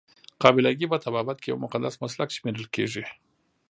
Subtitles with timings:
[0.41, 3.03] قابله ګي په طبابت کې یو مقدس مسلک شمیرل کیږي.